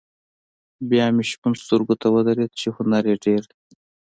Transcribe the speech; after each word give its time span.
بیا 0.89 1.05
مې 1.15 1.23
شپون 1.29 1.53
سترګو 1.63 1.95
ته 2.01 2.07
ودرېد 2.13 2.51
چې 2.59 2.67
هنر 2.75 3.03
یې 3.09 3.15
ډېر 3.25 3.41
دی. 3.51 3.59